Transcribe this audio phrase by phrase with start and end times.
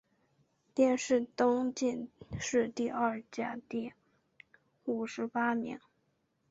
[0.73, 2.09] 殿试登进
[2.39, 3.93] 士第二甲第
[4.83, 5.79] 五十八名。